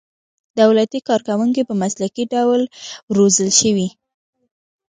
[0.59, 2.61] دولتي کارکوونکي په مسلکي ډول
[3.11, 3.73] وروزل شي.